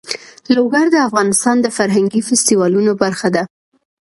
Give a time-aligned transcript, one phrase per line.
[0.55, 3.43] لوگر د افغانستان د فرهنګي فستیوالونو برخه ده.